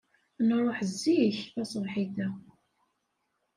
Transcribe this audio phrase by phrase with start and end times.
[0.47, 2.27] Nṛuḥ zik tasebḥit-a.